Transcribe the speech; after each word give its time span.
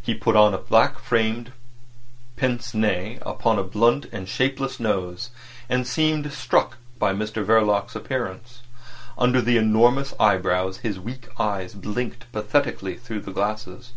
He 0.00 0.14
put 0.14 0.36
on 0.36 0.54
a 0.54 0.58
black 0.58 0.98
framed 0.98 1.52
pince 2.36 2.72
nez 2.72 3.18
upon 3.26 3.58
a 3.58 3.62
blunt 3.62 4.06
and 4.10 4.26
shapeless 4.26 4.80
nose, 4.80 5.28
and 5.68 5.86
seemed 5.86 6.32
struck 6.32 6.78
by 6.98 7.12
Mr 7.12 7.44
Verloc's 7.44 7.94
appearance. 7.94 8.62
Under 9.18 9.42
the 9.42 9.58
enormous 9.58 10.14
eyebrows 10.18 10.78
his 10.78 10.98
weak 10.98 11.28
eyes 11.38 11.74
blinked 11.74 12.32
pathetically 12.32 12.96
through 12.96 13.20
the 13.20 13.32
glasses. 13.32 13.92